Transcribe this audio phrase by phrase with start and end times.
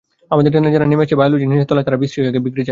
[0.33, 2.69] আমাদের টানে যারা নেমে আসে বায়োলজির নিচের তলায়, তারা বিশ্রী হয়ে বিগড়ে যায়।